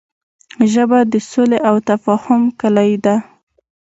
ژبه 0.71 0.99
د 1.11 1.13
سولې 1.29 1.59
او 1.69 1.75
تفاهم 1.89 2.41
کلۍ 2.61 2.91
ده 3.05 3.15